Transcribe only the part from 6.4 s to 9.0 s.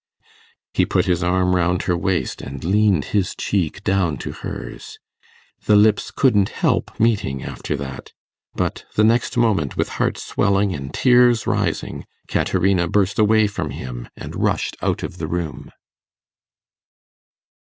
help meeting after that; but